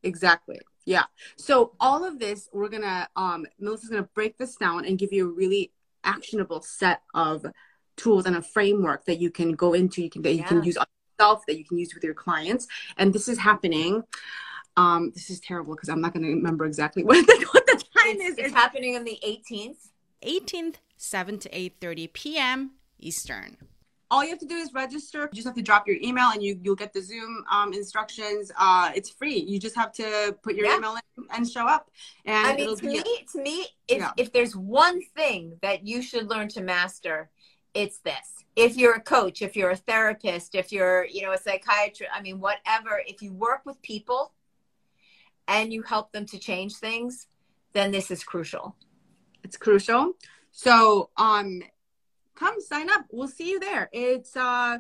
Exactly. 0.05 0.61
Yeah. 0.85 1.05
So 1.37 1.73
all 1.81 2.05
of 2.05 2.21
this, 2.21 2.49
we're 2.53 2.69
gonna 2.69 3.09
um 3.17 3.45
Melissa's 3.59 3.91
gonna 3.91 4.09
break 4.15 4.39
this 4.39 4.55
down 4.55 4.85
and 4.85 4.97
give 4.97 5.13
you 5.13 5.29
a 5.29 5.33
really 5.33 5.73
actionable 6.05 6.63
set 6.63 7.03
of 7.13 7.45
tools 7.97 8.25
and 8.27 8.37
a 8.37 8.43
framework 8.43 9.05
that 9.07 9.19
you 9.19 9.33
can 9.33 9.53
go 9.53 9.73
into, 9.73 10.01
you 10.01 10.11
can 10.11 10.23
that 10.23 10.35
you 10.35 10.45
can 10.45 10.63
use 10.63 10.77
on 10.77 10.87
yourself, 11.19 11.45
that 11.47 11.59
you 11.59 11.65
can 11.65 11.77
use 11.77 11.93
with 11.93 12.05
your 12.05 12.15
clients. 12.15 12.69
And 12.99 13.13
this 13.13 13.27
is 13.27 13.39
happening. 13.39 14.05
Um, 14.77 15.11
this 15.15 15.31
is 15.31 15.41
terrible 15.41 15.75
because 15.75 15.89
I'm 15.89 16.01
not 16.01 16.13
gonna 16.15 16.29
remember 16.29 16.67
exactly 16.67 17.03
what 17.09 17.27
the, 17.27 17.47
what 17.53 17.67
the 17.67 17.75
time 17.75 18.17
It's, 18.21 18.39
is. 18.39 18.47
it's 18.47 18.55
happening 18.55 18.97
on 18.97 19.05
the 19.05 19.19
18th. 19.27 19.89
18th, 20.23 20.77
7 20.97 21.39
to 21.41 21.49
8:30 21.51 22.13
p.m. 22.13 22.71
Eastern. 22.99 23.57
all 24.11 24.23
you 24.25 24.31
have 24.31 24.39
to 24.39 24.47
do 24.47 24.55
is 24.57 24.73
register. 24.73 25.23
You 25.33 25.37
just 25.37 25.47
have 25.47 25.55
to 25.57 25.63
drop 25.63 25.87
your 25.87 25.97
email 26.03 26.31
and 26.33 26.43
you 26.43 26.59
you'll 26.63 26.75
get 26.77 26.93
the 26.93 27.03
Zoom 27.03 27.45
um, 27.51 27.73
instructions. 27.73 28.51
Uh, 28.59 28.91
it's 28.95 29.11
free. 29.11 29.39
You 29.39 29.59
just 29.59 29.77
have 29.77 29.93
to 29.95 30.37
put 30.43 30.55
your 30.55 30.67
Yeah. 30.67 30.77
email 30.77 30.95
in 30.97 31.25
and 31.35 31.49
show 31.49 31.67
up. 31.67 31.91
And 32.25 32.47
I 32.47 32.53
mean, 32.53 32.61
it'll 32.65 32.77
to 32.77 32.83
be 32.83 32.89
me, 32.89 33.05
to 33.33 33.43
me, 33.43 33.67
if 33.89 33.99
Yeah. 33.99 34.13
if 34.17 34.33
there's 34.33 34.55
one 34.57 35.01
thing 35.17 35.59
that 35.63 35.87
you 35.87 36.03
should 36.03 36.29
learn 36.29 36.49
to 36.51 36.61
master, 36.63 37.31
it's 37.75 37.99
this. 37.99 38.45
If 38.57 38.77
you're 38.77 38.95
a 38.95 39.01
coach, 39.01 39.43
if 39.43 39.55
you're 39.57 39.71
a 39.73 39.77
therapist, 39.77 40.55
if 40.55 40.73
you're, 40.73 41.05
you 41.07 41.23
know, 41.23 41.33
a 41.33 41.39
psychiatrist, 41.39 42.11
I 42.15 42.23
mean, 42.23 42.41
whatever, 42.41 43.03
if 43.07 43.21
you 43.23 43.35
work 43.35 43.61
with 43.67 43.81
people 43.83 44.33
and 45.49 45.73
you 45.73 45.83
help 45.83 46.13
them 46.13 46.27
to 46.27 46.39
change 46.39 46.77
things, 46.77 47.27
then 47.73 47.91
this 47.91 48.11
is 48.11 48.25
crucial. 48.25 48.77
it's 49.45 49.57
crucial. 49.57 50.13
So 50.51 51.11
um, 51.17 51.63
come 52.35 52.61
sign 52.61 52.89
up. 52.91 53.05
We'll 53.13 53.29
see 53.29 53.51
you 53.51 53.61
there. 53.61 53.89
It's 53.93 54.37
uh, 54.37 54.79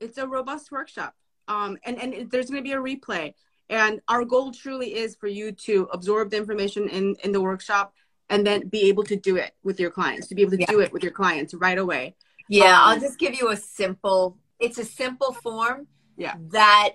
it's 0.00 0.18
a 0.18 0.26
robust 0.26 0.70
workshop. 0.72 1.14
Um, 1.48 1.78
and 1.84 1.98
and 2.00 2.30
there's 2.30 2.50
going 2.50 2.62
to 2.62 2.68
be 2.68 2.72
a 2.72 2.76
replay. 2.78 3.34
And 3.68 4.00
our 4.08 4.24
goal 4.24 4.50
truly 4.52 4.96
is 4.96 5.14
for 5.14 5.28
you 5.28 5.52
to 5.52 5.88
absorb 5.92 6.30
the 6.30 6.36
information 6.36 6.88
in 6.88 7.16
in 7.24 7.32
the 7.32 7.40
workshop 7.40 7.94
and 8.28 8.46
then 8.46 8.68
be 8.68 8.88
able 8.88 9.04
to 9.04 9.16
do 9.16 9.36
it 9.36 9.52
with 9.62 9.80
your 9.80 9.90
clients. 9.90 10.26
To 10.28 10.34
be 10.34 10.42
able 10.42 10.52
to 10.52 10.58
Yeah. 10.60 10.66
do 10.70 10.80
it 10.80 10.92
with 10.92 11.02
your 11.02 11.12
clients 11.12 11.54
right 11.54 11.78
away. 11.78 12.14
Yeah, 12.48 12.74
Um, 12.82 12.88
I'll 12.90 13.00
just 13.00 13.18
give 13.18 13.34
you 13.34 13.50
a 13.50 13.56
simple, 13.56 14.36
it's 14.58 14.78
a 14.78 14.84
simple 14.84 15.32
form 15.32 15.86
Yeah. 16.16 16.34
that 16.50 16.90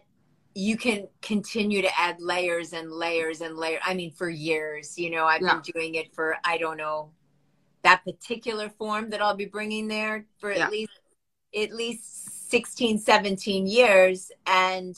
you 0.55 0.77
can 0.77 1.07
continue 1.21 1.81
to 1.83 1.99
add 1.99 2.21
layers 2.21 2.73
and 2.73 2.91
layers 2.91 3.41
and 3.41 3.57
layers. 3.57 3.81
I 3.85 3.93
mean, 3.93 4.11
for 4.11 4.29
years, 4.29 4.97
you 4.97 5.11
know, 5.11 5.25
I've 5.25 5.41
Yeah. 5.41 5.55
been 5.55 5.73
doing 5.73 5.95
it 5.95 6.15
for, 6.15 6.37
I 6.45 6.57
don't 6.57 6.77
know, 6.77 7.11
that 7.83 8.03
particular 8.05 8.69
form 8.69 9.09
that 9.11 9.21
I'll 9.21 9.35
be 9.35 9.45
bringing 9.45 9.87
there 9.87 10.25
for 10.39 10.51
Yeah. 10.51 10.65
at 10.65 10.71
least, 10.71 10.91
at 11.55 11.73
least 11.73 12.49
16, 12.51 12.99
17 12.99 13.67
years. 13.67 14.31
And 14.47 14.95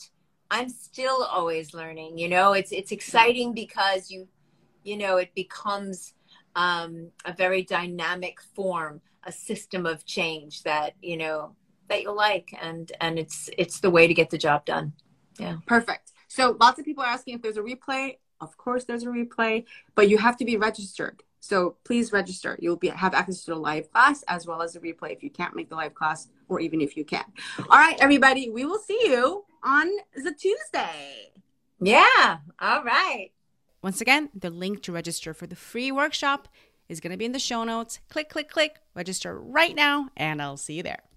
I'm 0.51 0.69
still 0.69 1.23
always 1.23 1.73
learning, 1.73 2.17
you 2.19 2.29
know, 2.29 2.53
it's, 2.53 2.71
it's 2.71 2.91
exciting 2.91 3.53
because 3.53 4.11
you, 4.11 4.27
you 4.83 4.97
know, 4.97 5.17
it 5.17 5.33
becomes 5.35 6.13
um, 6.55 7.11
a 7.25 7.33
very 7.33 7.63
dynamic 7.63 8.41
form, 8.55 9.01
a 9.23 9.31
system 9.31 9.85
of 9.85 10.05
change 10.05 10.63
that 10.63 10.93
you 11.01 11.17
know 11.17 11.55
that 11.89 12.01
you 12.03 12.11
like, 12.11 12.49
and 12.61 12.91
and 13.01 13.19
it's 13.19 13.49
it's 13.57 13.79
the 13.79 13.89
way 13.91 14.07
to 14.07 14.13
get 14.13 14.29
the 14.29 14.37
job 14.37 14.65
done. 14.65 14.93
Perfect. 15.65 16.11
So 16.27 16.57
lots 16.59 16.79
of 16.79 16.85
people 16.85 17.03
are 17.03 17.07
asking 17.07 17.35
if 17.35 17.41
there's 17.41 17.57
a 17.57 17.61
replay. 17.61 18.17
Of 18.39 18.57
course, 18.57 18.83
there's 18.83 19.03
a 19.03 19.07
replay, 19.07 19.65
but 19.95 20.09
you 20.09 20.17
have 20.17 20.37
to 20.37 20.45
be 20.45 20.57
registered. 20.57 21.23
So 21.39 21.77
please 21.85 22.11
register. 22.11 22.57
You'll 22.61 22.75
be 22.75 22.89
have 22.89 23.13
access 23.13 23.43
to 23.45 23.51
the 23.51 23.57
live 23.57 23.91
class 23.91 24.23
as 24.27 24.45
well 24.45 24.61
as 24.61 24.73
the 24.73 24.79
replay 24.79 25.13
if 25.13 25.23
you 25.23 25.29
can't 25.29 25.55
make 25.55 25.69
the 25.69 25.75
live 25.75 25.95
class, 25.95 26.27
or 26.49 26.59
even 26.59 26.81
if 26.81 26.97
you 26.97 27.05
can. 27.05 27.25
All 27.57 27.77
right, 27.77 27.97
everybody, 27.99 28.49
we 28.49 28.65
will 28.65 28.79
see 28.79 28.99
you 29.05 29.45
on 29.63 29.87
the 30.15 30.33
Tuesday. 30.33 31.31
Yeah. 31.79 32.37
All 32.59 32.83
right. 32.83 33.29
Once 33.81 34.01
again, 34.01 34.29
the 34.33 34.49
link 34.49 34.81
to 34.83 34.91
register 34.91 35.33
for 35.33 35.47
the 35.47 35.55
free 35.55 35.91
workshop 35.91 36.47
is 36.89 36.99
going 36.99 37.11
to 37.11 37.17
be 37.17 37.25
in 37.25 37.31
the 37.31 37.39
show 37.39 37.63
notes. 37.63 37.99
Click, 38.09 38.29
click, 38.29 38.49
click, 38.49 38.77
register 38.95 39.39
right 39.39 39.75
now, 39.75 40.09
and 40.17 40.41
I'll 40.41 40.57
see 40.57 40.73
you 40.73 40.83
there. 40.83 41.07